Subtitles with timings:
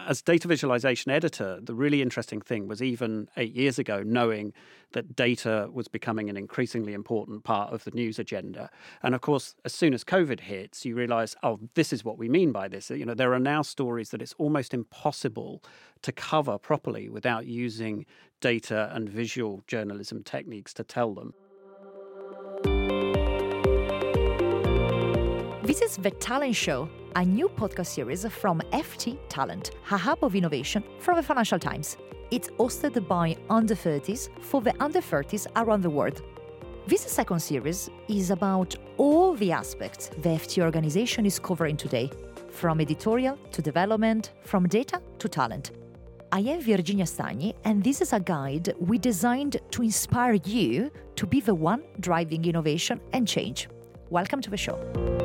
[0.00, 4.52] As data visualization editor, the really interesting thing was even eight years ago, knowing
[4.92, 8.70] that data was becoming an increasingly important part of the news agenda.
[9.04, 12.28] And of course, as soon as COVID hits, you realize, oh, this is what we
[12.28, 12.90] mean by this.
[12.90, 15.62] You know, there are now stories that it's almost impossible
[16.02, 18.04] to cover properly without using
[18.40, 21.34] data and visual journalism techniques to tell them.
[25.62, 30.34] This is The Talent Show, a new podcast series from FT Talent, a hub of
[30.34, 31.96] innovation from the Financial Times.
[32.30, 36.22] It's hosted by under 30s for the under 30s around the world.
[36.86, 42.10] This second series is about all the aspects the FT organization is covering today,
[42.50, 45.70] from editorial to development, from data to talent.
[46.32, 51.26] I am Virginia Stagni, and this is a guide we designed to inspire you to
[51.26, 53.68] be the one driving innovation and change.
[54.10, 55.23] Welcome to the show.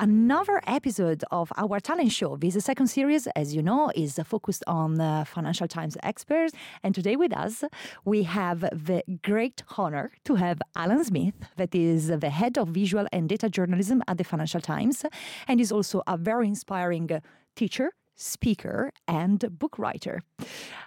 [0.00, 2.36] Another episode of our talent show.
[2.36, 6.54] This second series, as you know, is focused on uh, Financial Times experts.
[6.84, 7.64] And today with us,
[8.04, 13.08] we have the great honor to have Alan Smith, that is the head of visual
[13.12, 15.04] and data journalism at the Financial Times,
[15.48, 17.10] and is also a very inspiring
[17.56, 20.22] teacher, speaker, and book writer.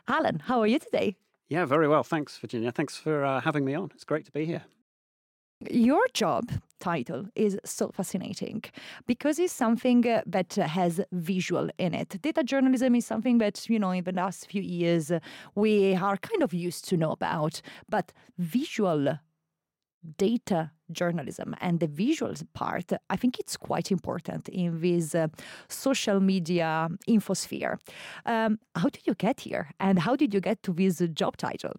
[0.07, 1.17] Alan, how are you today?
[1.49, 2.03] Yeah, very well.
[2.03, 2.71] Thanks, Virginia.
[2.71, 3.91] Thanks for uh, having me on.
[3.93, 4.63] It's great to be here.
[5.69, 6.49] Your job
[6.81, 8.63] title is so fascinating
[9.07, 12.21] because it's something uh, that has visual in it.
[12.21, 15.19] Data journalism is something that, you know, in the last few years uh,
[15.55, 19.19] we are kind of used to know about, but visual
[20.17, 25.27] data journalism and the visuals part, I think it's quite important in this uh,
[25.69, 27.77] social media infosphere.
[28.25, 31.73] Um, how did you get here and how did you get to this job title?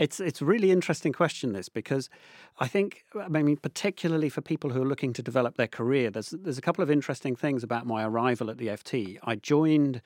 [0.00, 2.08] It's it's a really interesting question this because
[2.58, 6.30] I think I mean particularly for people who are looking to develop their career there's
[6.30, 9.18] there's a couple of interesting things about my arrival at the FT.
[9.22, 10.00] I joined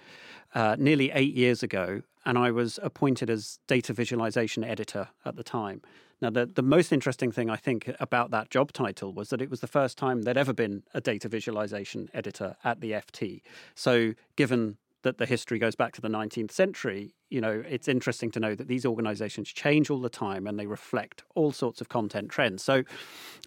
[0.52, 5.44] uh, nearly 8 years ago and I was appointed as data visualization editor at the
[5.44, 5.80] time.
[6.20, 9.48] Now the the most interesting thing I think about that job title was that it
[9.48, 13.42] was the first time there'd ever been a data visualization editor at the FT.
[13.76, 18.30] So given that the history goes back to the 19th century, you know, it's interesting
[18.30, 21.88] to know that these organizations change all the time and they reflect all sorts of
[21.88, 22.62] content trends.
[22.62, 22.84] So,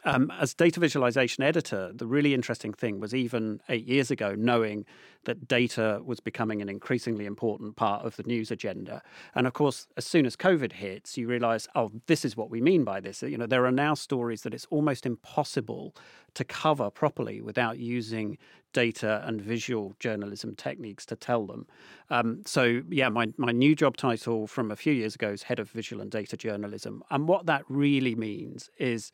[0.04, 4.86] um, as data visualization editor, the really interesting thing was even eight years ago, knowing
[5.24, 9.02] that data was becoming an increasingly important part of the news agenda.
[9.36, 12.60] And of course, as soon as COVID hits, you realize, oh, this is what we
[12.60, 13.22] mean by this.
[13.22, 15.96] You know, there are now stories that it's almost impossible
[16.34, 18.38] to cover properly without using
[18.74, 21.66] data and visual journalism techniques to tell them.
[22.10, 25.60] Um, so, yeah, my, my new job title from a few years ago is Head
[25.60, 27.04] of Visual and Data Journalism.
[27.10, 29.12] And what that really means is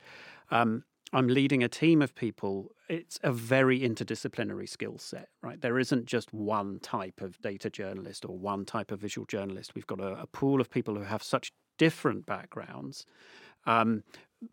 [0.52, 2.72] um, I'm leading a team of people.
[2.90, 5.60] It's a very interdisciplinary skill set, right?
[5.60, 9.74] There isn't just one type of data journalist or one type of visual journalist.
[9.76, 13.06] We've got a, a pool of people who have such different backgrounds
[13.66, 14.04] um,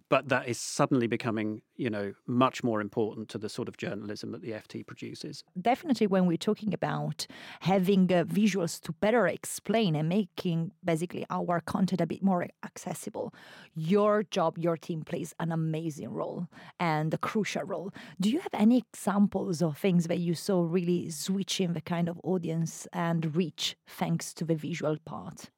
[0.09, 4.33] but that is suddenly becoming, you know, much more important to the sort of journalism
[4.33, 5.45] that the FT produces.
[5.61, 7.27] Definitely, when we're talking about
[7.61, 13.35] having uh, visuals to better explain and making basically our content a bit more accessible,
[13.75, 16.49] your job, your team plays an amazing role
[16.79, 17.93] and a crucial role.
[18.21, 22.21] Do you have any examples of things that you saw really switching the kind of
[22.25, 25.51] audience and reach thanks to the visual part?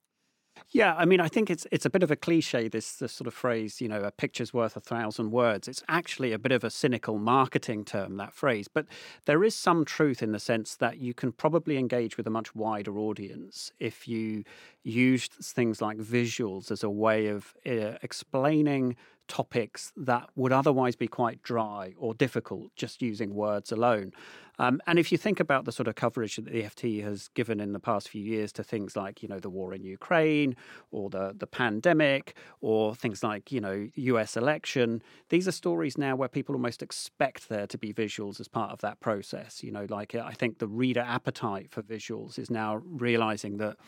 [0.71, 2.69] Yeah, I mean, I think it's it's a bit of a cliche.
[2.69, 5.69] This this sort of phrase, you know, a picture's worth a thousand words.
[5.69, 8.87] It's actually a bit of a cynical marketing term that phrase, but
[9.27, 12.55] there is some truth in the sense that you can probably engage with a much
[12.55, 14.45] wider audience if you
[14.83, 18.97] use things like visuals as a way of uh, explaining
[19.29, 24.13] topics that would otherwise be quite dry or difficult just using words alone.
[24.59, 27.59] Um, and if you think about the sort of coverage that the FT has given
[27.59, 30.55] in the past few years to things like, you know, the war in Ukraine
[30.91, 36.15] or the, the pandemic or things like, you know, US election, these are stories now
[36.15, 39.65] where people almost expect there to be visuals as part of that process.
[39.65, 43.79] You know, like I think the reader appetite for visuals is now realizing that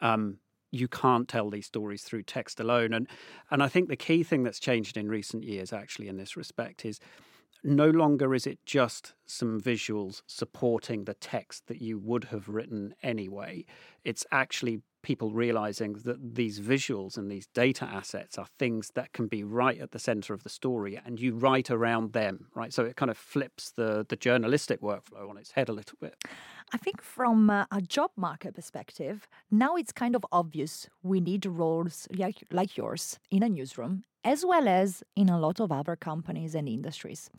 [0.00, 0.38] um,
[0.74, 2.92] you can't tell these stories through text alone.
[2.92, 3.08] And
[3.50, 6.84] and I think the key thing that's changed in recent years, actually, in this respect,
[6.84, 7.00] is
[7.62, 12.94] no longer is it just some visuals supporting the text that you would have written
[13.02, 13.64] anyway.
[14.04, 19.28] It's actually people realizing that these visuals and these data assets are things that can
[19.28, 22.86] be right at the center of the story and you write around them right so
[22.86, 26.16] it kind of flips the the journalistic workflow on its head a little bit
[26.72, 31.46] I think from uh, a job market perspective, now it's kind of obvious we need
[31.46, 35.94] roles like, like yours in a newsroom, as well as in a lot of other
[35.94, 37.30] companies and industries.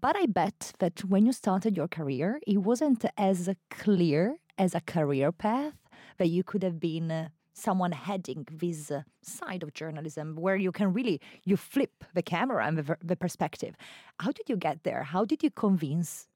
[0.00, 4.80] But I bet that when you started your career, it wasn't as clear as a
[4.80, 5.74] career path
[6.18, 7.10] that you could have been.
[7.10, 12.20] Uh, someone heading this uh, side of journalism where you can really you flip the
[12.22, 13.76] camera and the, the perspective
[14.18, 16.26] how did you get there how did you convince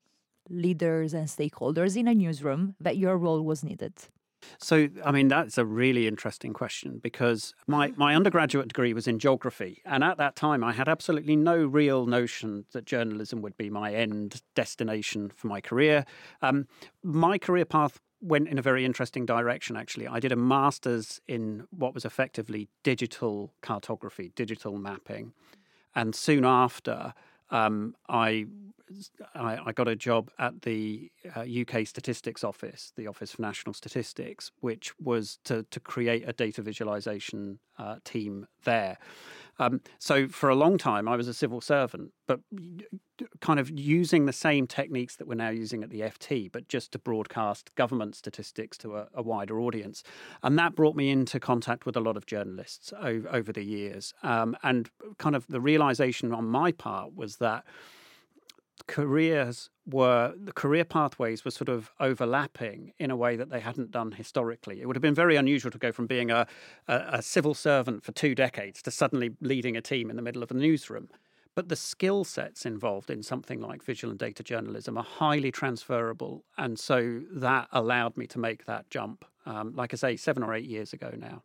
[0.50, 3.94] leaders and stakeholders in a newsroom that your role was needed?
[4.58, 9.18] So, I mean, that's a really interesting question because my, my undergraduate degree was in
[9.18, 9.82] geography.
[9.84, 13.92] And at that time, I had absolutely no real notion that journalism would be my
[13.92, 16.04] end destination for my career.
[16.40, 16.66] Um,
[17.02, 20.08] my career path went in a very interesting direction, actually.
[20.08, 25.32] I did a master's in what was effectively digital cartography, digital mapping.
[25.94, 27.14] And soon after,
[27.50, 28.46] um, I,
[29.34, 33.72] I, I got a job at the uh, UK Statistics Office, the Office for National
[33.72, 38.98] Statistics, which was to to create a data visualization uh, team there.
[39.58, 42.40] Um, so for a long time, I was a civil servant, but
[43.40, 46.92] kind of using the same techniques that we're now using at the FT, but just
[46.92, 50.02] to broadcast government statistics to a, a wider audience.
[50.42, 54.14] And that brought me into contact with a lot of journalists over, over the years.
[54.22, 54.88] Um, and
[55.18, 57.64] kind of the realization on my part was that
[58.86, 63.90] careers were the career pathways were sort of overlapping in a way that they hadn't
[63.90, 64.80] done historically.
[64.80, 66.46] It would have been very unusual to go from being a,
[66.86, 70.42] a, a civil servant for two decades to suddenly leading a team in the middle
[70.42, 71.08] of a newsroom.
[71.54, 76.44] But the skill sets involved in something like visual and data journalism are highly transferable.
[76.56, 80.54] And so that allowed me to make that jump, um, like I say, seven or
[80.54, 81.42] eight years ago now.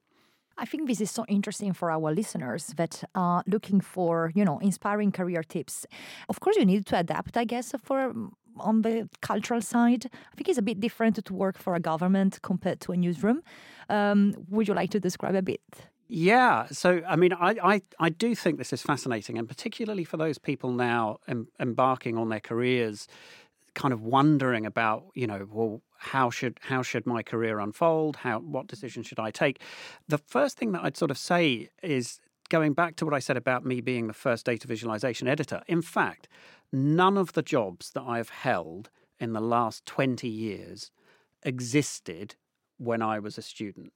[0.58, 4.60] I think this is so interesting for our listeners that are looking for, you know,
[4.60, 5.86] inspiring career tips.
[6.30, 8.14] Of course, you need to adapt, I guess, for
[8.58, 10.06] on the cultural side.
[10.06, 13.42] I think it's a bit different to work for a government compared to a newsroom.
[13.90, 15.62] Um, would you like to describe a bit?
[16.08, 20.18] Yeah, so I mean, I, I, I do think this is fascinating, and particularly for
[20.18, 23.08] those people now em- embarking on their careers,
[23.76, 28.18] kind of wondering about, you know, well, how should how should my career unfold?
[28.18, 29.62] How what decision should I take?
[30.08, 33.38] The first thing that I'd sort of say is going back to what I said
[33.38, 35.64] about me being the first data visualization editor.
[35.68, 36.28] In fact,
[36.72, 38.90] none of the jobs that I've held
[39.20, 40.92] in the last 20 years
[41.44, 42.36] existed
[42.78, 43.94] when I was a student.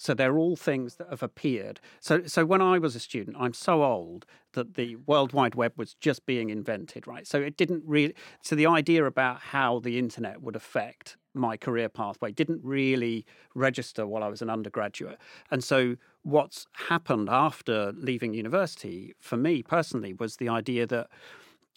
[0.00, 1.78] So they're all things that have appeared.
[2.00, 4.24] So so when I was a student, I'm so old
[4.54, 7.26] that the World Wide Web was just being invented, right?
[7.26, 11.90] So it didn't really so the idea about how the internet would affect my career
[11.90, 15.18] pathway didn't really register while I was an undergraduate.
[15.50, 21.08] And so what's happened after leaving university for me personally was the idea that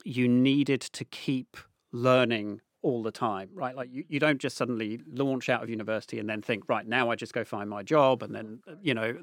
[0.06, 1.58] you needed to keep
[1.92, 3.76] learning all the time, right?
[3.76, 7.10] Like you, you don't just suddenly launch out of university and then think, right, now
[7.10, 8.22] I just go find my job.
[8.22, 9.18] And then, uh, you know,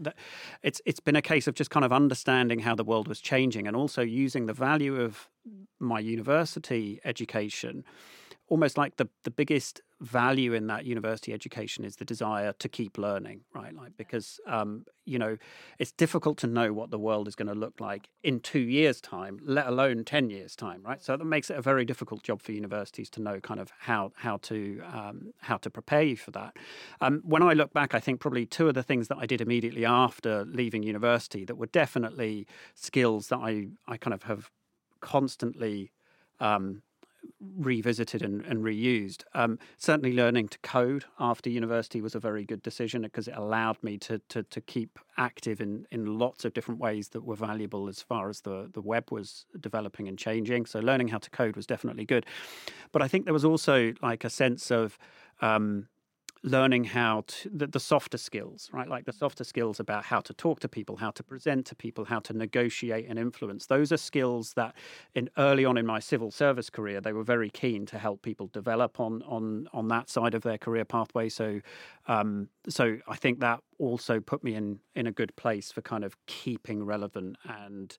[0.63, 3.69] it's, it's been a case of just kind of understanding how the world was changing
[3.69, 5.29] and also using the value of
[5.79, 7.85] my university education
[8.51, 12.99] almost like the, the biggest value in that university education is the desire to keep
[12.99, 13.75] learning, right?
[13.75, 15.39] Like because um, you know
[15.79, 19.01] it's difficult to know what the world is going to look like in two years'
[19.01, 21.01] time, let alone ten years' time, right?
[21.01, 24.13] So that makes it a very difficult job for universities to know kind of how
[24.17, 26.57] how to um, how to prepare you for that.
[27.01, 29.41] Um, when I look back, I think probably two of the things that I did
[29.41, 34.51] immediately after leaving university that were definitely skills that I I kind of have
[35.01, 35.93] constantly
[36.41, 36.83] um,
[37.41, 39.25] revisited and, and reused.
[39.35, 43.83] Um, certainly, learning to code after university was a very good decision because it allowed
[43.83, 47.89] me to, to, to keep active in, in lots of different ways that were valuable
[47.89, 50.67] as far as the, the web was developing and changing.
[50.67, 52.27] So, learning how to code was definitely good.
[52.93, 54.99] But I think there was also like a sense of
[55.41, 55.89] um,
[56.43, 58.89] learning how to the, the, softer skills right?
[58.89, 62.05] Like the softer skills about how to talk to people how to present to people
[62.05, 63.67] how to negotiate and influence.
[63.67, 64.75] Those are skills that
[65.15, 68.49] in early on in my civil service career they were very keen to help people
[68.49, 71.29] develop on on on that side of their career pathway.
[71.29, 71.61] So
[72.07, 76.05] um, so i think that also put me in in a good place for kind
[76.05, 77.97] of keeping relevant and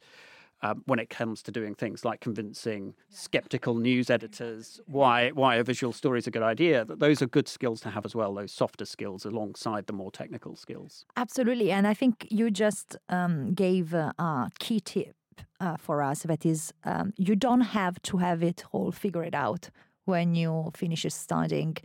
[0.63, 5.63] um, when it comes to doing things like convincing skeptical news editors why why a
[5.63, 6.85] visual story is a good idea.
[6.85, 8.33] That those are good skills to have as well.
[8.33, 11.05] Those softer skills alongside the more technical skills.
[11.17, 15.15] Absolutely, and I think you just um, gave a key tip
[15.59, 16.23] uh, for us.
[16.23, 19.69] That is, um, you don't have to have it all figured out
[20.05, 21.77] when you finish studying.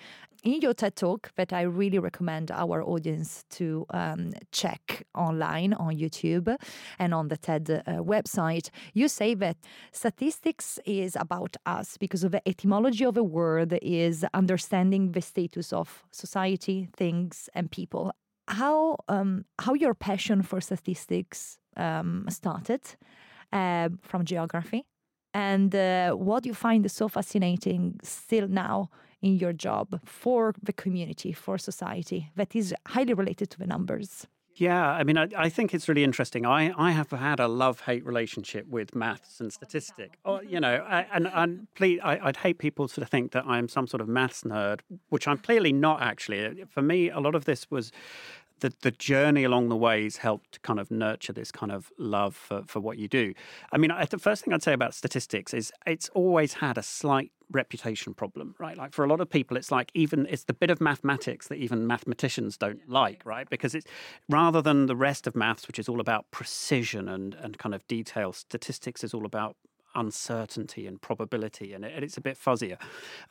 [0.44, 5.96] In your TED talk, that I really recommend our audience to um, check online on
[5.96, 6.54] YouTube
[7.00, 9.56] and on the TED uh, website, you say that
[9.90, 15.72] statistics is about us because of the etymology of a word is understanding the status
[15.72, 18.12] of society, things, and people.
[18.48, 22.82] How um, how your passion for statistics um, started
[23.52, 24.84] uh, from geography?
[25.36, 28.88] And uh, what you find so fascinating still now
[29.20, 34.26] in your job for the community, for society, that is highly related to the numbers.
[34.54, 36.46] Yeah, I mean, I, I, think it's really interesting.
[36.46, 40.16] I, I have had a love hate relationship with maths and statistics.
[40.24, 43.68] Or, you know, I, and, and please, I, would hate people to think that I'm
[43.68, 46.64] some sort of maths nerd, which I'm clearly not actually.
[46.70, 47.92] For me, a lot of this was
[48.60, 52.62] the, the journey along the ways helped kind of nurture this kind of love for,
[52.66, 53.34] for what you do.
[53.72, 56.82] I mean, I, the first thing I'd say about statistics is it's always had a
[56.82, 58.76] slight reputation problem, right?
[58.76, 61.56] Like for a lot of people, it's like even it's the bit of mathematics that
[61.56, 63.48] even mathematicians don't like, right?
[63.48, 63.86] Because it's
[64.28, 67.86] rather than the rest of maths, which is all about precision and, and kind of
[67.86, 69.56] detail, statistics is all about
[69.96, 72.78] uncertainty and probability, and, it, it's a bit fuzzier.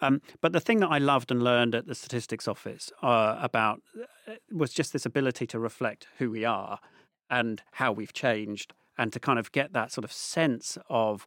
[0.01, 3.81] Um, but the thing that I loved and learned at the statistics office uh, about
[4.27, 6.79] uh, was just this ability to reflect who we are
[7.29, 11.25] and how we've changed, and to kind of get that sort of sense of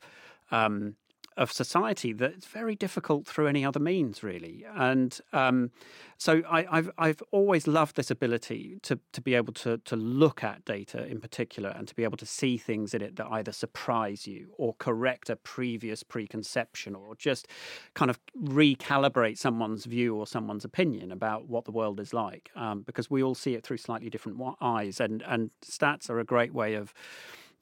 [0.51, 0.97] um,
[1.39, 4.67] of society that's very difficult through any other means, really.
[4.75, 5.71] And um,
[6.19, 10.43] so I, have I've always loved this ability to to be able to to look
[10.43, 13.53] at data in particular and to be able to see things in it that either
[13.53, 17.47] surprise you or correct a previous preconception or just
[17.95, 22.51] kind of recalibrate someone's view or someone's opinion about what the world is like.
[22.57, 26.25] Um, because we all see it through slightly different eyes, and and stats are a
[26.25, 26.93] great way of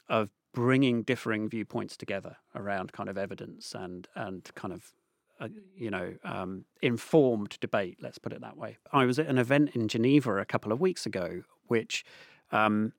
[0.09, 4.91] of bringing differing viewpoints together around kind of evidence and and kind of
[5.39, 7.99] uh, you know um, informed debate.
[8.01, 8.79] Let's put it that way.
[8.91, 12.07] I was at an event in Geneva a couple of weeks ago, which
[12.53, 12.95] um,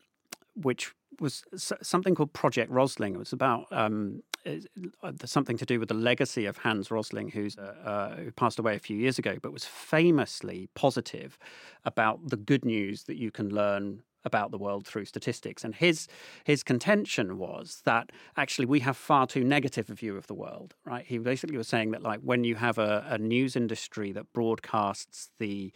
[0.55, 3.15] which was something called Project Rosling.
[3.15, 7.57] It was about um, uh, something to do with the legacy of Hans Rosling, who's
[7.57, 11.39] uh, uh, who passed away a few years ago, but was famously positive
[11.85, 15.63] about the good news that you can learn about the world through statistics.
[15.63, 16.07] And his
[16.43, 20.75] his contention was that actually we have far too negative a view of the world.
[20.85, 21.05] Right?
[21.05, 25.31] He basically was saying that like when you have a, a news industry that broadcasts
[25.39, 25.73] the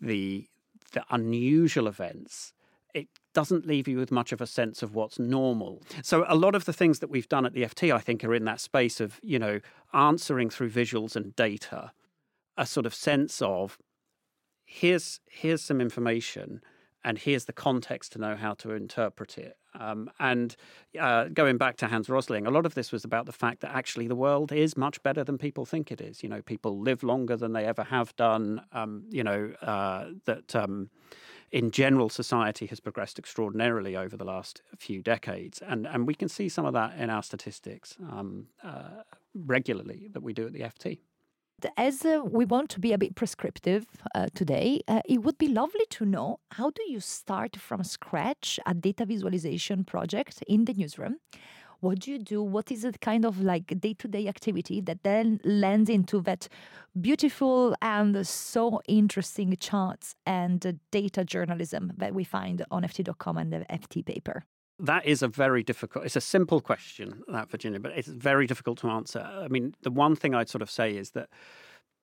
[0.00, 0.48] the
[0.92, 2.52] the unusual events,
[2.94, 5.82] it doesn't leave you with much of a sense of what's normal.
[6.02, 8.34] So a lot of the things that we've done at the FT, I think, are
[8.34, 9.60] in that space of you know
[9.92, 11.92] answering through visuals and data,
[12.56, 13.78] a sort of sense of
[14.66, 16.60] here's here's some information
[17.06, 19.56] and here's the context to know how to interpret it.
[19.78, 20.56] Um, and
[21.00, 23.72] uh, going back to Hans Rosling, a lot of this was about the fact that
[23.72, 26.24] actually the world is much better than people think it is.
[26.24, 28.60] You know, people live longer than they ever have done.
[28.72, 30.90] Um, you know, uh, that um,
[31.52, 35.62] in general, society has progressed extraordinarily over the last few decades.
[35.64, 40.24] And, and we can see some of that in our statistics um, uh, regularly that
[40.24, 40.98] we do at the FT.
[41.78, 45.48] As uh, we want to be a bit prescriptive uh, today, uh, it would be
[45.48, 50.74] lovely to know how do you start from scratch a data visualization project in the
[50.74, 51.16] newsroom?
[51.80, 52.42] What do you do?
[52.42, 56.48] What is it kind of like day to day activity that then lands into that
[57.00, 63.66] beautiful and so interesting charts and data journalism that we find on FT.com and the
[63.70, 64.44] FT paper?
[64.78, 66.04] That is a very difficult.
[66.04, 69.20] It's a simple question, that Virginia, but it's very difficult to answer.
[69.20, 71.28] I mean, the one thing I'd sort of say is that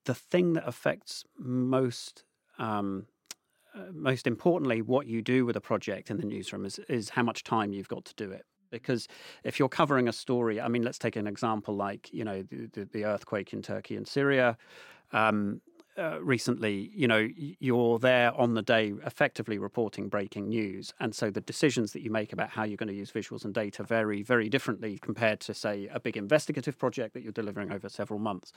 [0.05, 2.23] the thing that affects most,
[2.57, 3.05] um,
[3.75, 7.23] uh, most importantly, what you do with a project in the newsroom is is how
[7.23, 8.45] much time you've got to do it.
[8.71, 9.07] Because
[9.43, 12.69] if you're covering a story, I mean, let's take an example like you know the,
[12.73, 14.57] the, the earthquake in Turkey and Syria.
[15.11, 15.61] Um,
[15.97, 20.93] uh, recently, you know, you're there on the day effectively reporting breaking news.
[20.99, 23.53] And so the decisions that you make about how you're going to use visuals and
[23.53, 27.89] data vary very differently compared to, say, a big investigative project that you're delivering over
[27.89, 28.51] several months.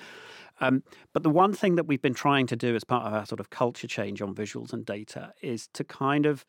[0.61, 3.27] Um, but the one thing that we've been trying to do as part of our
[3.27, 6.47] sort of culture change on visuals and data is to kind of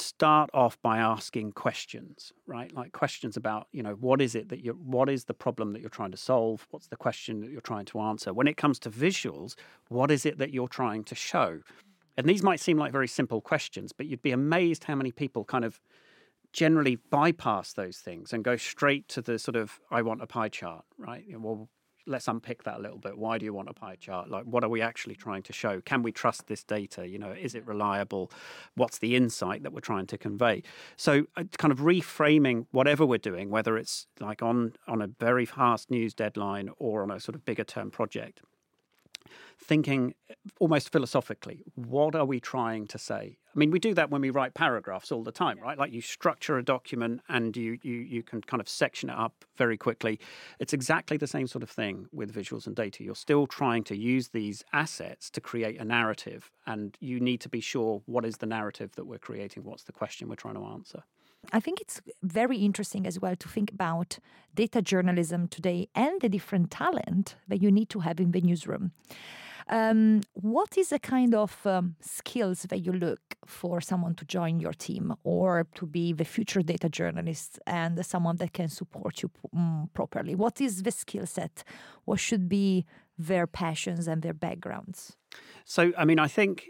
[0.00, 2.74] start off by asking questions, right?
[2.74, 5.80] Like questions about, you know, what is it that you're, what is the problem that
[5.80, 6.66] you're trying to solve?
[6.70, 8.32] What's the question that you're trying to answer?
[8.32, 9.54] When it comes to visuals,
[9.88, 11.60] what is it that you're trying to show?
[12.16, 15.44] And these might seem like very simple questions, but you'd be amazed how many people
[15.44, 15.80] kind of
[16.52, 20.48] generally bypass those things and go straight to the sort of, I want a pie
[20.48, 21.24] chart, right?
[21.38, 21.68] Well,
[22.06, 23.18] let's unpick that a little bit.
[23.18, 24.28] Why do you want a pie chart?
[24.28, 25.80] Like, what are we actually trying to show?
[25.80, 27.08] Can we trust this data?
[27.08, 28.30] You know, is it reliable?
[28.74, 30.62] What's the insight that we're trying to convey?
[30.96, 35.46] So, uh, kind of reframing whatever we're doing, whether it's like on on a very
[35.46, 38.40] fast news deadline or on a sort of bigger term project,
[39.58, 43.38] thinking uh, almost philosophically, what are we trying to say?
[43.54, 45.76] I mean, we do that when we write paragraphs all the time, right?
[45.76, 49.44] Like you structure a document and you, you, you can kind of section it up
[49.56, 50.20] very quickly.
[50.60, 53.02] It's exactly the same sort of thing with visuals and data.
[53.02, 57.48] You're still trying to use these assets to create a narrative, and you need to
[57.48, 60.64] be sure what is the narrative that we're creating, what's the question we're trying to
[60.64, 61.02] answer.
[61.52, 64.18] I think it's very interesting as well to think about
[64.54, 68.92] data journalism today and the different talent that you need to have in the newsroom.
[69.68, 74.58] Um, what is the kind of um, skills that you look for someone to join
[74.58, 79.30] your team or to be the future data journalist and someone that can support you
[79.56, 80.34] um, properly?
[80.34, 81.62] What is the skill set?
[82.04, 82.84] What should be
[83.16, 85.16] their passions and their backgrounds?
[85.64, 86.68] So, I mean, I think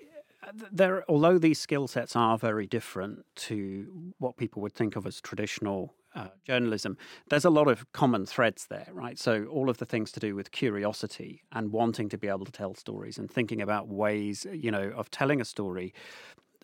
[0.72, 5.20] there, although these skill sets are very different to what people would think of as
[5.20, 6.96] traditional uh, journalism,
[7.28, 9.18] there's a lot of common threads there, right?
[9.18, 12.52] So, all of the things to do with curiosity and wanting to be able to
[12.52, 15.94] tell stories and thinking about ways, you know, of telling a story.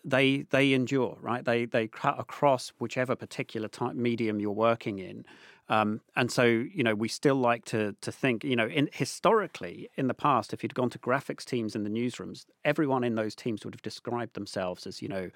[0.03, 1.43] They they endure, right?
[1.43, 5.25] They they cut across whichever particular type medium you're working in,
[5.69, 9.89] um, and so, you know, we still like to to think, you know, in, historically
[9.95, 13.35] in the past, if you'd gone to graphics teams in the newsrooms, everyone in those
[13.35, 15.29] teams would have described themselves as, you know,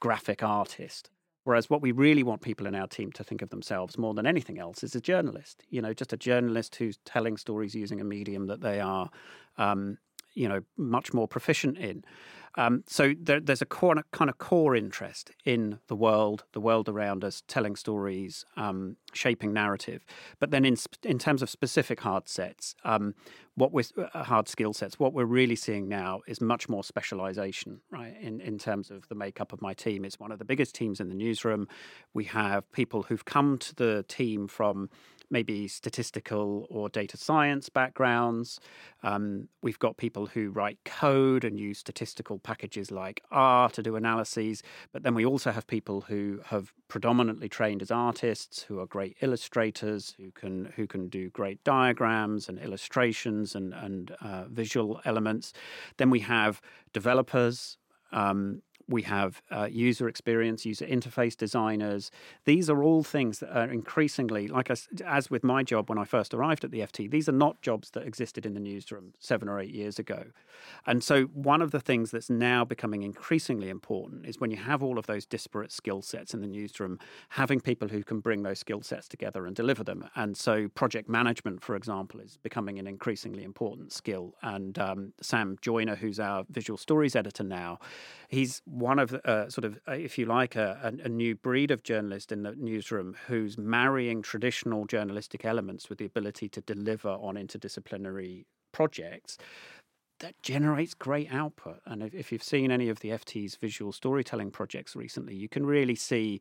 [0.00, 1.10] graphic artist.
[1.44, 4.26] Whereas what we really want people in our team to think of themselves more than
[4.26, 5.62] anything else is a journalist.
[5.70, 9.10] You know, just a journalist who's telling stories using a medium that they are,
[9.56, 9.98] um,
[10.34, 12.04] you know, much more proficient in.
[12.56, 16.88] Um, so there, there's a core, kind of core interest in the world, the world
[16.88, 20.04] around us, telling stories, um, shaping narrative.
[20.38, 23.14] But then, in in terms of specific hard sets, um,
[23.54, 23.84] what we're
[24.14, 28.14] uh, hard skill sets, what we're really seeing now is much more specialization, right?
[28.20, 31.00] In in terms of the makeup of my team, it's one of the biggest teams
[31.00, 31.68] in the newsroom.
[32.14, 34.88] We have people who've come to the team from
[35.30, 38.60] maybe statistical or data science backgrounds.
[39.02, 43.96] Um, we've got people who write code and use statistical packages like R to do
[43.96, 44.62] analyses.
[44.92, 49.16] But then we also have people who have predominantly trained as artists, who are great
[49.20, 55.52] illustrators, who can who can do great diagrams and illustrations and and uh, visual elements.
[55.96, 56.60] Then we have
[56.92, 57.78] developers.
[58.12, 62.10] Um, we have uh, user experience, user interface designers.
[62.44, 66.04] These are all things that are increasingly, like as, as with my job when I
[66.04, 69.48] first arrived at the FT, these are not jobs that existed in the newsroom seven
[69.48, 70.26] or eight years ago.
[70.86, 74.82] And so, one of the things that's now becoming increasingly important is when you have
[74.82, 76.98] all of those disparate skill sets in the newsroom,
[77.30, 80.08] having people who can bring those skill sets together and deliver them.
[80.14, 84.34] And so, project management, for example, is becoming an increasingly important skill.
[84.42, 87.78] And um, Sam Joiner, who's our visual stories editor now,
[88.28, 91.82] he's one of uh, sort of, uh, if you like, a, a, new breed of
[91.82, 97.36] journalist in the newsroom who's marrying traditional journalistic elements with the ability to deliver on
[97.36, 99.38] interdisciplinary projects
[100.20, 101.80] that generates great output.
[101.86, 105.64] And if, if, you've seen any of the FT's visual storytelling projects recently, you can
[105.64, 106.40] really see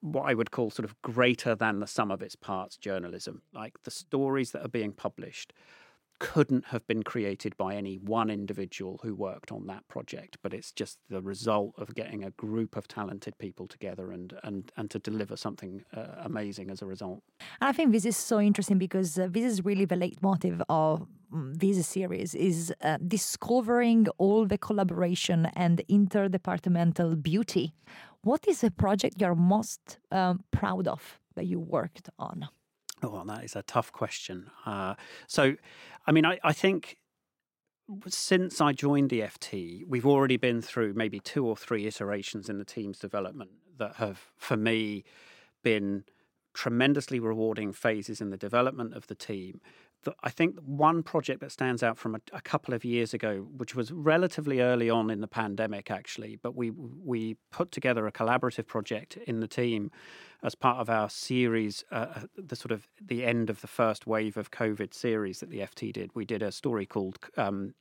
[0.00, 3.42] what I would call sort of greater than the sum of its parts journalism.
[3.54, 5.52] Like the stories that are being published
[6.20, 10.70] couldn't have been created by any one individual who worked on that project, but it's
[10.70, 14.98] just the result of getting a group of talented people together and and and to
[14.98, 17.22] deliver something uh, amazing as a result.
[17.60, 21.06] And I think this is so interesting because uh, this is really the leitmotif of
[21.34, 27.72] mm, this series is uh, discovering all the collaboration and interdepartmental beauty.
[28.22, 32.48] What is a project you're most um, proud of that you worked on?
[33.02, 34.50] Oh, that is a tough question.
[34.66, 34.94] Uh,
[35.26, 35.54] so,
[36.06, 36.98] I mean, I, I think
[38.08, 42.58] since I joined the FT, we've already been through maybe two or three iterations in
[42.58, 45.04] the team's development that have, for me,
[45.62, 46.04] been
[46.52, 49.60] tremendously rewarding phases in the development of the team
[50.22, 53.74] I think one project that stands out from a, a, couple of years ago, which
[53.74, 58.66] was relatively early on in the pandemic, actually, but we we put together a collaborative
[58.66, 59.90] project in the team
[60.42, 64.06] as part of our series, uh, uh the sort of the end of the first
[64.06, 66.10] wave of COVID series that the FT did.
[66.14, 67.74] We did a story called um,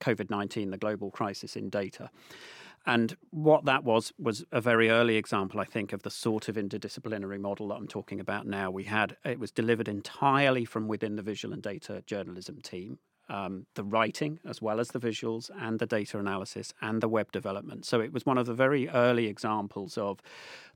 [0.00, 2.10] COVID nineteen: The Global Crisis in Data.
[2.86, 6.54] And what that was was a very early example, I think, of the sort of
[6.54, 8.70] interdisciplinary model that I'm talking about now.
[8.70, 12.98] We had it was delivered entirely from within the visual and data journalism team.
[13.28, 17.32] Um, the writing as well as the visuals and the data analysis and the web
[17.32, 17.84] development.
[17.84, 20.20] So it was one of the very early examples of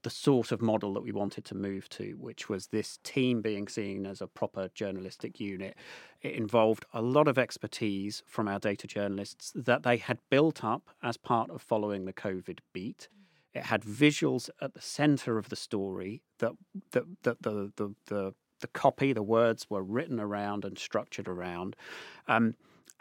[0.03, 3.69] the sort of model that we wanted to move to, which was this team being
[3.69, 5.77] seen as a proper journalistic unit.
[6.23, 10.91] It involved a lot of expertise from our data journalists that they had built up
[11.03, 13.09] as part of following the COVID beat.
[13.53, 16.53] It had visuals at the center of the story that,
[16.93, 21.77] that, that the, the, the the copy, the words were written around and structured around.
[22.29, 22.55] Um,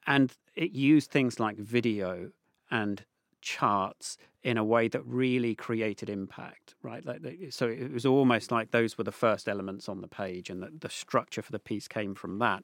[0.08, 2.32] and it used things like video
[2.72, 3.04] and
[3.42, 7.06] charts in a way that really created impact, right?
[7.06, 10.64] Like, so it was almost like those were the first elements on the page, and
[10.64, 12.64] the, the structure for the piece came from that.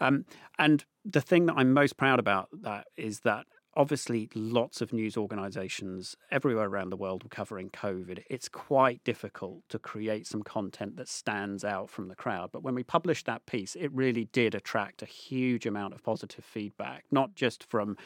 [0.00, 0.24] Um,
[0.58, 5.16] and the thing that I'm most proud about that is that obviously lots of news
[5.16, 8.22] organizations everywhere around the world were covering COVID.
[8.28, 12.50] It's quite difficult to create some content that stands out from the crowd.
[12.52, 16.44] But when we published that piece, it really did attract a huge amount of positive
[16.44, 17.96] feedback, not just from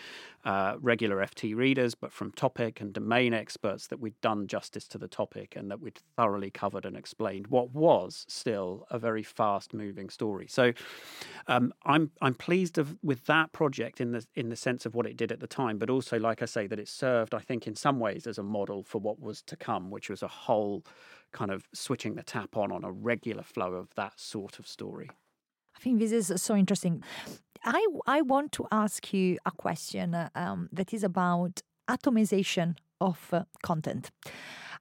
[0.44, 4.98] uh, regular FT readers, but from topic and domain experts that we'd done justice to
[4.98, 9.74] the topic and that we'd thoroughly covered and explained what was still a very fast
[9.74, 10.46] moving story.
[10.46, 10.72] So
[11.48, 15.06] um, I'm, I'm pleased of, with that project in the, in the sense of what
[15.06, 17.66] it did at the time, but also, like I say, that it served, I think,
[17.66, 20.84] in some ways as a model for what was to come, which was a whole
[21.32, 25.08] kind of switching the tap on on a regular flow of that sort of story.
[25.76, 27.02] I think this is so interesting.
[27.64, 33.18] I, I want to ask you a question uh, um, that is about atomization of
[33.32, 34.10] uh, content.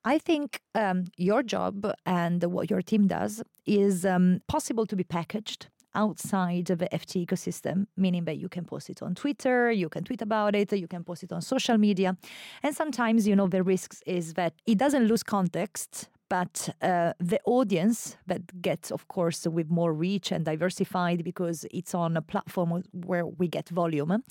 [0.06, 5.04] I think um, your job and what your team does is um, possible to be
[5.04, 9.90] packaged outside of the FT ecosystem, meaning that you can post it on Twitter, you
[9.90, 12.18] can tweet about it, you can post it on social media.
[12.62, 17.40] And sometimes, you know, the risks is that it doesn't lose context, but uh, the
[17.46, 22.84] audience that gets, of course, with more reach and diversified because it's on a platform
[22.92, 24.24] where we get volume,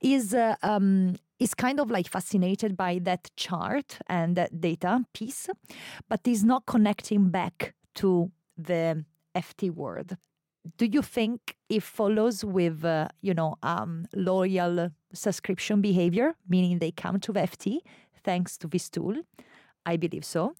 [0.00, 5.48] is uh, um, is kind of like fascinated by that chart and that data piece,
[6.08, 10.16] but is not connecting back to the FT world
[10.76, 16.90] do you think it follows with uh, you know um, loyal subscription behavior meaning they
[16.90, 17.78] come to ft
[18.24, 19.14] thanks to this tool
[19.86, 20.54] i believe so.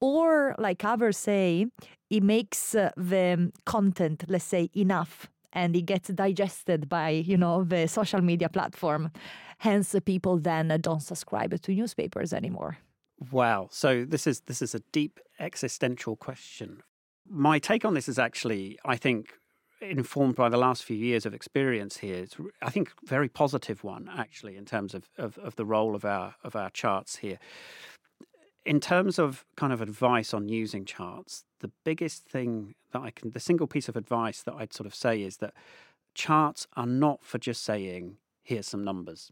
[0.00, 1.66] Or like others say
[2.08, 7.64] it makes uh, the content let's say enough and it gets digested by you know
[7.64, 9.10] the social media platform.
[9.58, 12.78] Hence people then don't subscribe to newspapers anymore.
[13.32, 13.68] Wow.
[13.70, 16.82] So this is this is a deep existential question.
[17.28, 19.34] My take on this is actually i think
[19.80, 22.16] informed by the last few years of experience here.
[22.16, 26.04] It's, I think, very positive one actually in terms of, of, of the role of
[26.04, 27.38] our of our charts here.
[28.64, 33.30] In terms of kind of advice on using charts, the biggest thing that I can,
[33.30, 35.54] the single piece of advice that I'd sort of say is that
[36.14, 39.30] charts are not for just saying, here's some numbers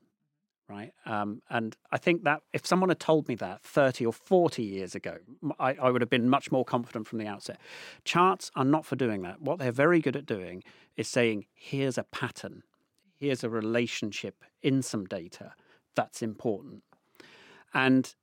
[0.68, 0.92] right?
[1.04, 4.94] Um, and I think that if someone had told me that 30 or 40 years
[4.94, 5.18] ago,
[5.58, 7.58] I, I, would have been much more confident from the outset.
[8.04, 9.40] Charts are not for doing that.
[9.40, 10.64] What they're very good at doing
[10.96, 12.64] is saying, here's a pattern,
[13.14, 15.52] here's a relationship in some data
[15.94, 16.82] that's important.
[17.74, 18.14] And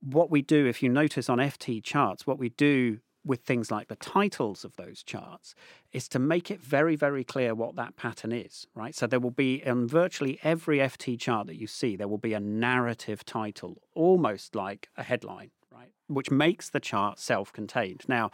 [0.00, 3.88] what we do, if you notice on FT charts, what we do with things like
[3.88, 5.54] the titles of those charts
[5.92, 8.94] is to make it very, very clear what that pattern is, right?
[8.94, 12.34] So there will be on virtually every FT chart that you see, there will be
[12.34, 15.90] a narrative title, almost like a headline, right?
[16.06, 18.02] Which makes the chart self contained.
[18.08, 18.30] Now,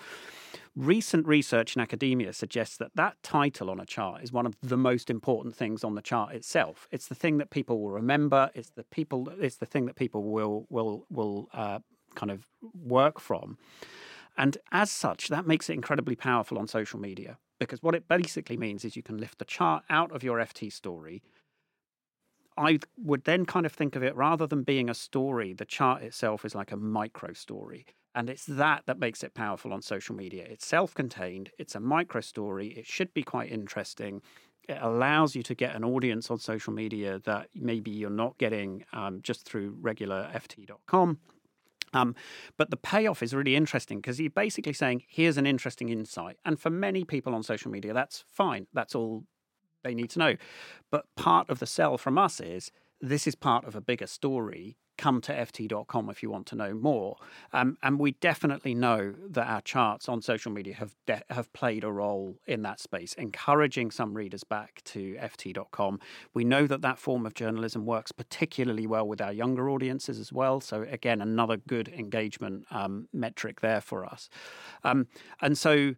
[0.74, 4.76] recent research in academia suggests that that title on a chart is one of the
[4.76, 6.88] most important things on the chart itself.
[6.90, 8.50] It's the thing that people will remember.
[8.54, 9.28] It's the people.
[9.40, 11.78] It's the thing that people will will will uh,
[12.14, 13.56] kind of work from.
[14.40, 18.56] And as such, that makes it incredibly powerful on social media because what it basically
[18.56, 21.22] means is you can lift the chart out of your FT story.
[22.56, 26.02] I would then kind of think of it rather than being a story, the chart
[26.02, 27.84] itself is like a micro story.
[28.14, 30.46] And it's that that makes it powerful on social media.
[30.48, 34.22] It's self contained, it's a micro story, it should be quite interesting.
[34.70, 38.86] It allows you to get an audience on social media that maybe you're not getting
[38.94, 41.18] um, just through regular FT.com
[41.92, 42.14] um,
[42.56, 46.36] but the payoff is really interesting because you're basically saying, here's an interesting insight.
[46.44, 48.66] And for many people on social media, that's fine.
[48.72, 49.24] That's all
[49.82, 50.36] they need to know.
[50.90, 54.76] But part of the sell from us is this is part of a bigger story
[55.00, 57.16] come to ft.com if you want to know more.
[57.54, 61.84] Um, and we definitely know that our charts on social media have de- have played
[61.84, 66.00] a role in that space, encouraging some readers back to ft.com.
[66.34, 70.34] We know that that form of journalism works particularly well with our younger audiences as
[70.34, 70.60] well.
[70.60, 74.28] So again, another good engagement um, metric there for us.
[74.84, 75.06] Um,
[75.40, 75.94] and so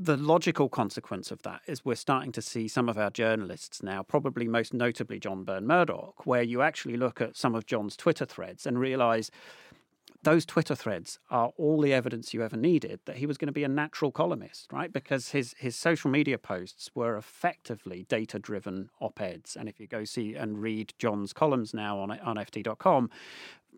[0.00, 4.00] the logical consequence of that is we're starting to see some of our journalists now,
[4.00, 8.64] probably most notably John Burn-Murdoch, where you actually look at some of John's Twitter threads
[8.64, 9.32] and realize
[10.22, 13.52] those Twitter threads are all the evidence you ever needed that he was going to
[13.52, 14.92] be a natural columnist, right?
[14.92, 19.86] Because his his social media posts were effectively data driven op eds, and if you
[19.86, 23.10] go see and read John's columns now on on ft.com,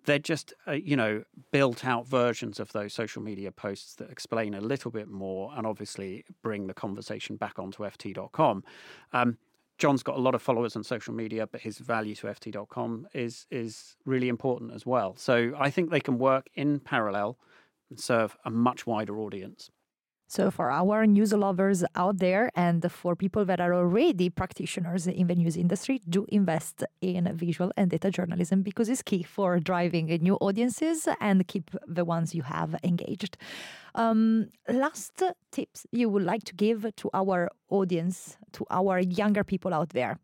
[0.05, 4.55] they're just uh, you know built out versions of those social media posts that explain
[4.55, 8.65] a little bit more and obviously bring the conversation back onto ft.com.
[9.13, 9.37] Um,
[9.81, 13.47] John's got a lot of followers on social media, but his value to FT.com is
[13.51, 15.17] is really important as well.
[15.17, 17.39] So I think they can work in parallel
[17.89, 19.71] and serve a much wider audience.
[20.31, 25.27] So, for our news lovers out there and for people that are already practitioners in
[25.27, 30.07] the news industry, do invest in visual and data journalism because it's key for driving
[30.23, 33.39] new audiences and keep the ones you have engaged.
[33.97, 39.75] Um, last tips you would like to give to our audience, to our younger people
[39.75, 40.21] out there.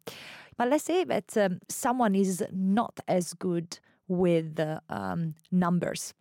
[0.56, 6.14] But let's say that um, someone is not as good with uh, um, numbers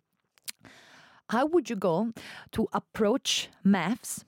[1.28, 2.12] how would you go
[2.52, 4.24] to approach maths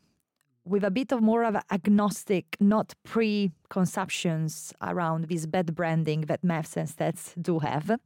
[0.68, 6.44] with a bit of more of an agnostic, not preconceptions around this bad branding that
[6.44, 7.98] maths and stats do have.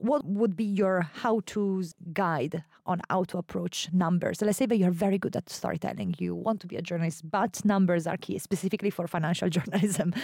[0.00, 4.40] What would be your how to guide on how to approach numbers?
[4.40, 7.64] Let's say that you're very good at storytelling, you want to be a journalist, but
[7.64, 10.14] numbers are key, specifically for financial journalism.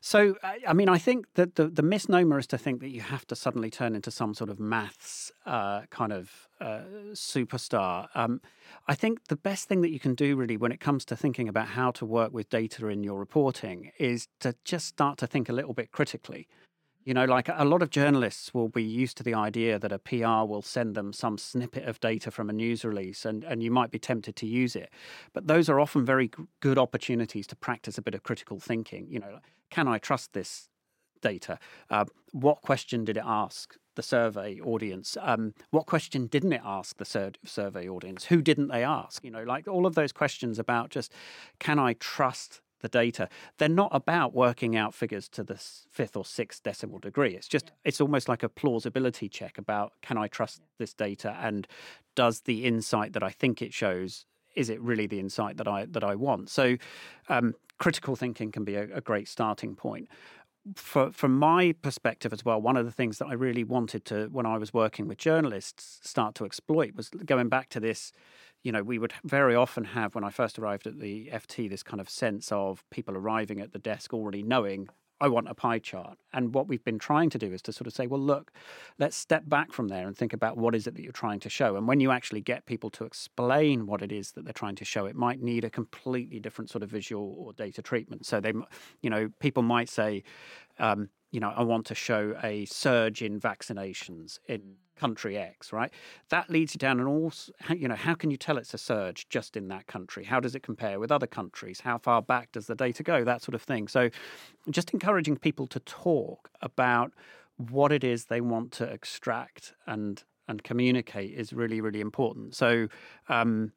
[0.00, 0.36] So,
[0.66, 3.36] I mean, I think that the, the misnomer is to think that you have to
[3.36, 6.80] suddenly turn into some sort of maths uh, kind of uh,
[7.12, 8.08] superstar.
[8.14, 8.40] Um,
[8.88, 11.48] I think the best thing that you can do, really, when it comes to thinking
[11.48, 15.48] about how to work with data in your reporting, is to just start to think
[15.48, 16.48] a little bit critically.
[17.06, 19.98] You know, like a lot of journalists will be used to the idea that a
[20.00, 23.70] PR will send them some snippet of data from a news release and, and you
[23.70, 24.90] might be tempted to use it.
[25.32, 29.06] But those are often very good opportunities to practice a bit of critical thinking.
[29.08, 29.38] You know,
[29.70, 30.68] can I trust this
[31.22, 31.60] data?
[31.88, 35.16] Uh, what question did it ask the survey audience?
[35.20, 38.24] Um, what question didn't it ask the sur- survey audience?
[38.24, 39.22] Who didn't they ask?
[39.22, 41.12] You know, like all of those questions about just
[41.60, 43.28] can I trust the data.
[43.58, 45.56] They're not about working out figures to the
[45.90, 47.34] fifth or sixth decimal degree.
[47.34, 51.66] It's just, it's almost like a plausibility check about can I trust this data and
[52.14, 55.86] does the insight that I think it shows, is it really the insight that I,
[55.86, 56.48] that I want?
[56.50, 56.76] So,
[57.28, 60.08] um, critical thinking can be a, a great starting point.
[60.74, 64.26] For, from my perspective as well, one of the things that I really wanted to,
[64.26, 68.12] when I was working with journalists, start to exploit was going back to this
[68.66, 71.84] you know, we would very often have, when I first arrived at the FT, this
[71.84, 74.88] kind of sense of people arriving at the desk already knowing
[75.20, 76.18] I want a pie chart.
[76.32, 78.52] And what we've been trying to do is to sort of say, well, look,
[78.98, 81.48] let's step back from there and think about what is it that you're trying to
[81.48, 81.76] show.
[81.76, 84.84] And when you actually get people to explain what it is that they're trying to
[84.84, 88.26] show, it might need a completely different sort of visual or data treatment.
[88.26, 88.52] So they,
[89.02, 90.22] you know, people might say,
[90.78, 95.92] um, you know, I want to show a surge in vaccinations in country X, right?
[96.30, 97.32] That leads you down an all,
[97.74, 100.24] you know, how can you tell it's a surge just in that country?
[100.24, 101.80] How does it compare with other countries?
[101.80, 103.24] How far back does the data go?
[103.24, 103.88] That sort of thing.
[103.88, 104.10] So
[104.70, 107.12] just encouraging people to talk about
[107.56, 112.54] what it is they want to extract and and communicate is really really important.
[112.54, 112.88] So
[113.28, 113.72] um,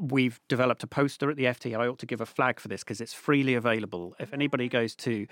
[0.00, 1.78] we've developed a poster at the FT.
[1.78, 4.14] I ought to give a flag for this because it's freely available.
[4.18, 5.26] If anybody goes to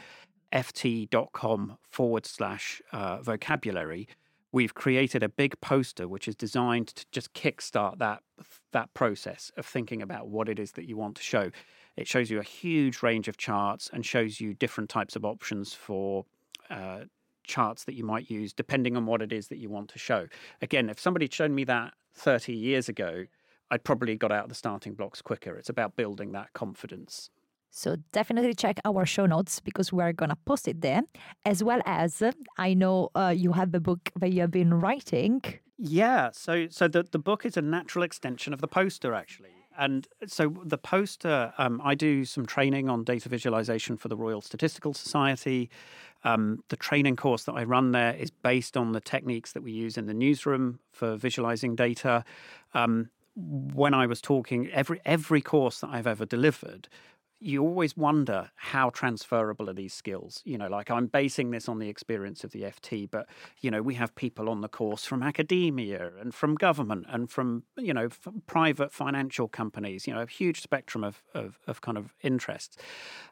[0.52, 4.08] ft.com forward slash uh, vocabulary,
[4.52, 8.22] we've created a big poster which is designed to just kickstart that
[8.72, 11.50] that process of thinking about what it is that you want to show.
[11.96, 15.74] It shows you a huge range of charts and shows you different types of options
[15.74, 16.24] for
[16.70, 17.00] uh,
[17.44, 20.28] charts that you might use depending on what it is that you want to show.
[20.62, 23.24] Again, if somebody had shown me that 30 years ago,
[23.70, 25.56] I'd probably got out of the starting blocks quicker.
[25.56, 27.30] It's about building that confidence.
[27.70, 31.02] So definitely check our show notes because we're going to post it there.
[31.44, 32.22] As well as,
[32.56, 35.42] I know uh, you have the book that you have been writing.
[35.78, 36.30] Yeah.
[36.32, 39.50] So, so the, the book is a natural extension of the poster, actually.
[39.78, 44.40] And so the poster, um, I do some training on data visualization for the Royal
[44.40, 45.70] Statistical Society.
[46.24, 49.70] Um, the training course that I run there is based on the techniques that we
[49.70, 52.24] use in the newsroom for visualizing data.
[52.74, 56.88] Um, when I was talking, every every course that I've ever delivered
[57.40, 60.42] you always wonder how transferable are these skills.
[60.44, 63.26] You know, like I'm basing this on the experience of the FT, but
[63.60, 67.64] you know, we have people on the course from academia and from government and from
[67.76, 68.08] you know
[68.46, 70.06] private financial companies.
[70.06, 72.76] You know, a huge spectrum of, of, of kind of interests.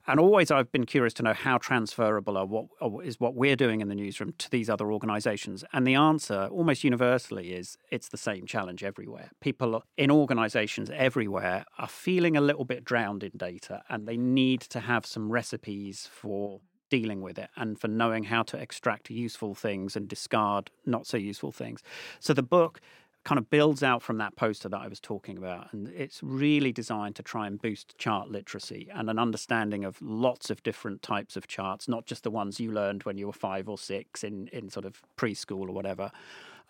[0.07, 2.66] And always, I've been curious to know how transferable are what
[3.05, 5.64] is what we're doing in the newsroom to these other organisations.
[5.73, 9.31] And the answer, almost universally, is it's the same challenge everywhere.
[9.40, 14.61] People in organisations everywhere are feeling a little bit drowned in data and they need
[14.61, 19.54] to have some recipes for dealing with it and for knowing how to extract useful
[19.54, 21.82] things and discard not so useful things.
[22.20, 22.80] So the book
[23.24, 25.72] kind of builds out from that poster that I was talking about.
[25.72, 30.50] And it's really designed to try and boost chart literacy and an understanding of lots
[30.50, 33.66] of different types of charts, not just the ones you learned when you were five
[33.66, 36.12] or six in, in sort of preschool or whatever.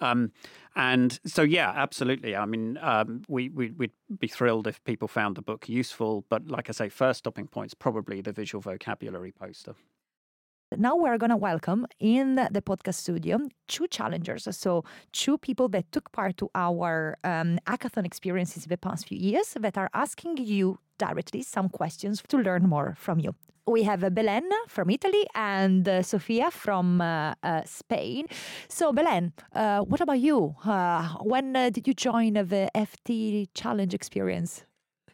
[0.01, 0.33] Um,
[0.75, 2.37] and so, yeah, absolutely.
[2.37, 6.25] I mean, um, we, we, would be thrilled if people found the book useful.
[6.29, 9.75] But like I say, first stopping point's probably the visual vocabulary poster.
[10.77, 14.49] Now we're going to welcome in the podcast studio two challengers.
[14.51, 19.17] So, two people that took part to our um, hackathon experiences in the past few
[19.17, 23.35] years that are asking you directly some questions to learn more from you
[23.67, 28.27] we have Belen from Italy and uh, Sofia from uh, uh, Spain.
[28.69, 30.55] So, Belen, uh, what about you?
[30.65, 34.65] Uh, when uh, did you join the FT Challenge experience?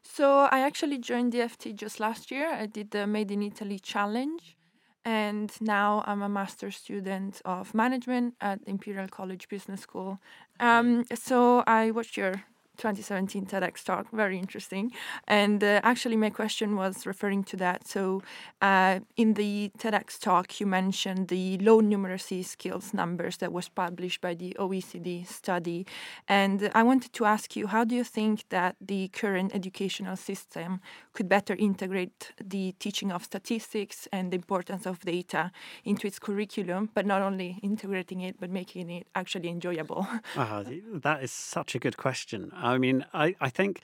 [0.02, 2.52] So, I actually joined the FT just last year.
[2.52, 4.56] I did the Made in Italy Challenge.
[5.04, 10.20] And now I'm a master's student of management at Imperial College Business School.
[10.60, 12.44] Um, so I watched your
[12.82, 14.10] 2017 TEDx talk.
[14.12, 14.92] Very interesting.
[15.28, 17.86] And uh, actually, my question was referring to that.
[17.86, 18.22] So,
[18.60, 24.20] uh, in the TEDx talk, you mentioned the low numeracy skills numbers that was published
[24.20, 25.86] by the OECD study.
[26.28, 30.80] And I wanted to ask you, how do you think that the current educational system
[31.12, 35.50] could better integrate the teaching of statistics and the importance of data
[35.84, 40.06] into its curriculum, but not only integrating it, but making it actually enjoyable?
[40.36, 42.50] oh, that is such a good question.
[42.54, 43.80] I mean, I, I think,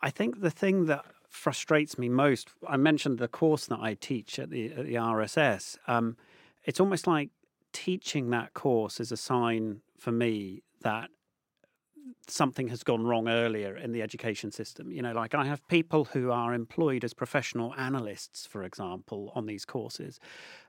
[0.00, 2.48] I think the thing that frustrates me most.
[2.66, 5.76] I mentioned the course that I teach at the, at the RSS.
[5.86, 6.16] Um,
[6.64, 7.30] it's almost like
[7.72, 11.10] teaching that course is a sign for me that
[12.28, 14.90] something has gone wrong earlier in the education system.
[14.90, 19.46] You know, like I have people who are employed as professional analysts, for example, on
[19.46, 20.18] these courses.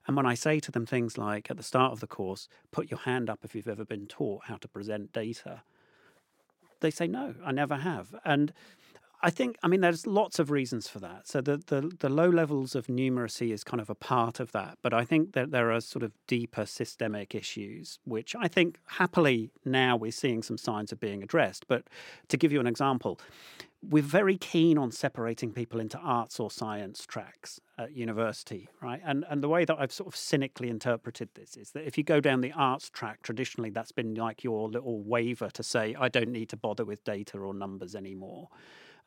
[0.06, 2.92] And when I say to them things like at the start of the course, put
[2.92, 5.64] your hand up if you've ever been taught how to present data,
[6.80, 8.14] they say, no, I never have.
[8.24, 8.54] And
[9.22, 11.28] I think, I mean, there's lots of reasons for that.
[11.28, 14.78] So the, the, the low levels of numeracy is kind of a part of that.
[14.84, 19.50] But I think that there are sort of deeper systemic issues, which I think happily
[19.66, 21.68] now we're seeing some signs of being addressed.
[21.68, 21.86] But
[22.28, 23.20] to give you an example,
[23.82, 29.02] we're very keen on separating people into arts or science tracks at university, right?
[29.06, 32.04] And and the way that I've sort of cynically interpreted this is that if you
[32.04, 36.10] go down the arts track, traditionally that's been like your little waiver to say I
[36.10, 38.50] don't need to bother with data or numbers anymore.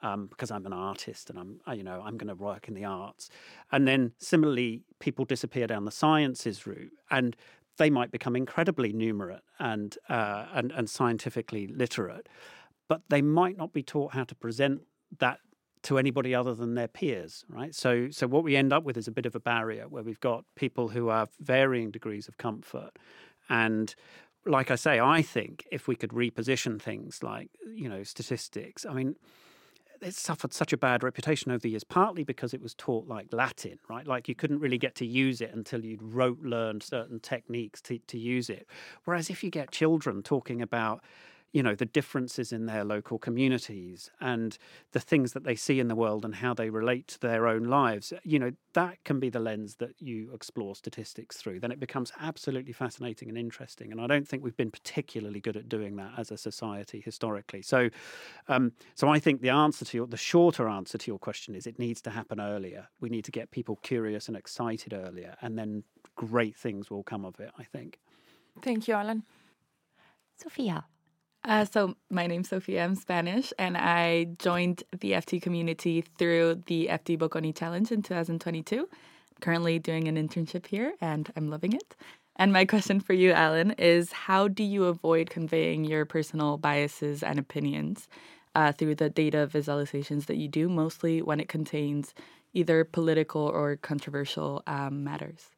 [0.03, 2.87] Um, because I'm an artist and I'm, you know, I'm going to work in the
[2.87, 3.29] arts.
[3.71, 7.37] And then similarly, people disappear down the sciences route, and
[7.77, 12.29] they might become incredibly numerate and uh, and and scientifically literate
[12.91, 14.83] but they might not be taught how to present
[15.21, 15.39] that
[15.81, 17.73] to anybody other than their peers, right?
[17.73, 20.19] So, so what we end up with is a bit of a barrier where we've
[20.19, 22.91] got people who have varying degrees of comfort,
[23.49, 23.95] and
[24.45, 28.93] like I say, I think if we could reposition things like you know statistics, I
[28.93, 29.15] mean.
[30.03, 33.27] It suffered such a bad reputation over the years, partly because it was taught like
[33.33, 34.07] Latin, right?
[34.07, 37.99] Like you couldn't really get to use it until you'd rote learned certain techniques to,
[37.99, 38.67] to use it.
[39.05, 41.05] Whereas if you get children talking about
[41.53, 44.57] you know the differences in their local communities and
[44.93, 47.65] the things that they see in the world and how they relate to their own
[47.65, 51.59] lives you know that can be the lens that you explore statistics through.
[51.59, 55.57] Then it becomes absolutely fascinating and interesting and i don't think we've been particularly good
[55.57, 57.63] at doing that as a society historically.
[57.63, 57.91] So
[58.49, 61.67] um, so i think the answer to your the shorter answer to your question is
[61.67, 62.89] it needs to happen earlier.
[63.01, 65.85] We need to get people curious and excited earlier and then
[66.17, 67.99] great things will come of it i think.
[68.63, 69.25] Thank you alan.
[70.37, 70.85] Sofia,
[71.44, 72.85] uh, so my name's Sophia.
[72.85, 78.81] I'm Spanish, and I joined the FT community through the FT Bocconi Challenge in 2022.
[78.81, 78.87] I'm
[79.40, 81.96] currently doing an internship here, and I'm loving it.
[82.37, 87.22] And my question for you, Alan, is how do you avoid conveying your personal biases
[87.22, 88.09] and opinions
[88.55, 92.14] uh, through the data visualizations that you do, mostly when it contains
[92.53, 95.50] either political or controversial um, matters?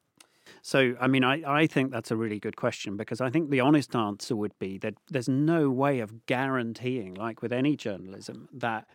[0.65, 3.59] So, I mean, I, I think that's a really good question because I think the
[3.59, 8.87] honest answer would be that there's no way of guaranteeing, like with any journalism, that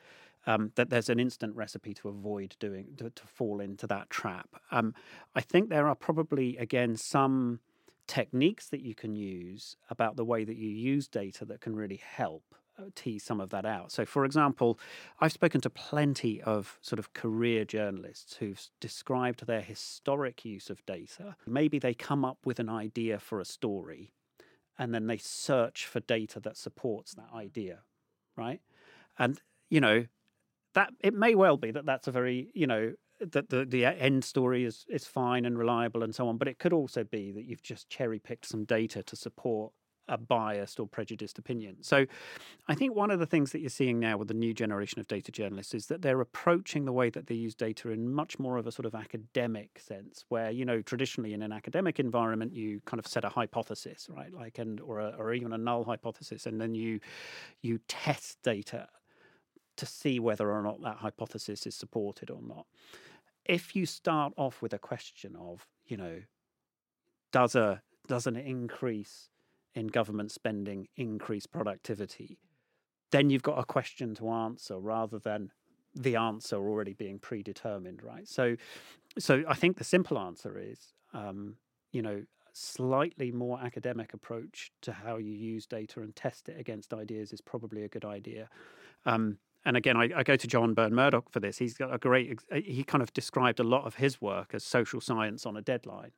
[0.47, 4.49] um, that there's an instant recipe to avoid doing to, to fall into that trap.
[4.71, 4.95] Um,
[5.35, 7.61] I think there are probably again some
[8.07, 12.01] techniques that you can use about the way that you use data that can really
[12.03, 13.91] help Uh, tease some of that out.
[13.91, 14.79] So, for example,
[15.21, 20.85] I've spoken to plenty of sort of career journalists who've described their historic use of
[20.87, 21.35] data.
[21.45, 24.13] Maybe they come up with an idea for a story
[24.79, 27.81] and then they search for data that supports that idea,
[28.37, 28.61] right?
[29.19, 30.07] And, you know,
[30.75, 34.23] that it may well be that that's a very, you know, that the, the end
[34.23, 37.45] story is, is fine and reliable and so on, but it could also be that
[37.45, 39.73] you've just cherry picked some data to support
[40.09, 41.77] a biased or prejudiced opinion.
[41.83, 42.07] So
[42.67, 45.09] I think one of the things that you're seeing now with the new generation of
[45.09, 48.57] data journalists is that they're approaching the way that they use data in much more
[48.57, 52.81] of a sort of academic sense, where, you know, traditionally in an academic environment, you
[52.85, 54.33] kind of set a hypothesis, right?
[54.33, 57.01] Like, and, or, a, or even a null hypothesis, and then you,
[57.63, 58.89] you test data
[59.77, 62.67] to see whether or not that hypothesis is supported or not.
[63.45, 66.23] If you start off with a question of, you know,
[67.33, 69.29] does a does an increase
[69.79, 72.39] in government spending increase productivity,
[73.13, 75.51] then you've got a question to answer rather than
[75.95, 78.29] the answer already being predetermined, right?
[78.29, 78.57] So,
[79.19, 81.57] so I think the simple answer is, um,
[81.93, 86.93] you know, slightly more academic approach to how you use data and test it against
[86.93, 88.49] ideas is probably a good idea.
[89.07, 91.59] Um, and again, I, I, go to John Burn-Murdoch for this.
[91.59, 92.41] He's got a great.
[92.53, 96.13] He kind of described a lot of his work as social science on a deadline,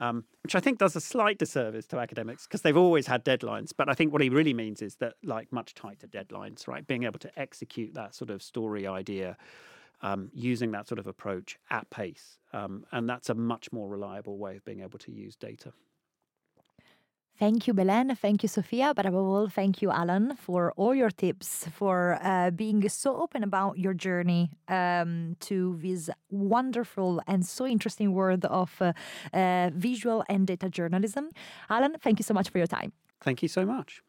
[0.00, 3.72] um, which I think does a slight disservice to academics because they've always had deadlines.
[3.76, 6.86] But I think what he really means is that like much tighter deadlines, right?
[6.86, 9.36] Being able to execute that sort of story idea
[10.00, 14.38] um, using that sort of approach at pace, um, and that's a much more reliable
[14.38, 15.72] way of being able to use data.
[17.38, 18.16] Thank you, Belen.
[18.16, 18.92] Thank you, Sophia.
[18.94, 23.44] But above all, thank you, Alan, for all your tips, for uh, being so open
[23.44, 28.92] about your journey um, to this wonderful and so interesting world of uh,
[29.32, 31.30] uh, visual and data journalism.
[31.70, 32.92] Alan, thank you so much for your time.
[33.20, 34.02] Thank you so much.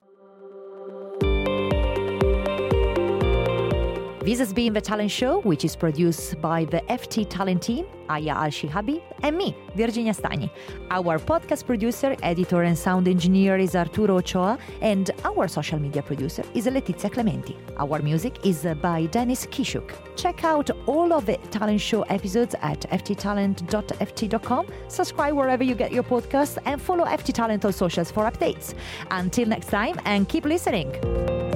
[4.29, 8.35] This has been The Talent Show, which is produced by the FT Talent team, Aya
[8.35, 10.51] Al Shihabi, and me, Virginia Stagni.
[10.91, 16.43] Our podcast producer, editor, and sound engineer is Arturo Ochoa, and our social media producer
[16.53, 17.57] is Letizia Clementi.
[17.77, 19.95] Our music is by Dennis Kishuk.
[20.15, 26.03] Check out all of the Talent Show episodes at fttalent.ft.com, subscribe wherever you get your
[26.03, 28.75] podcasts, and follow FT Talent on socials for updates.
[29.09, 31.48] Until next time, and keep listening.